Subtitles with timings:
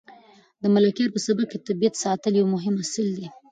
[0.61, 3.27] د ملکیار په سبک کې د طبیعت ستایل یو مهم اصل دی.